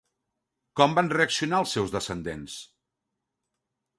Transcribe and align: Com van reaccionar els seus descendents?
Com 0.79 0.95
van 0.99 1.11
reaccionar 1.17 1.59
els 1.65 1.75
seus 1.77 1.93
descendents? 1.97 2.57